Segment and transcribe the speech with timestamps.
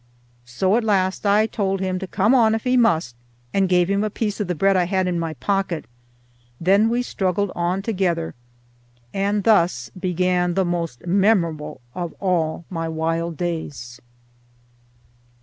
[0.47, 3.15] So at last I told him to come on if he must,
[3.53, 5.85] and gave him a piece of the bread I had in my pocket;
[6.59, 8.33] then we struggled on together,
[9.13, 14.01] and thus began the most memorable of all my wild days.